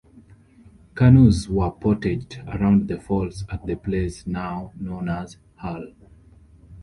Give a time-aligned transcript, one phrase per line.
[0.95, 5.89] Canoes were portaged around the falls at the place now known as Hull.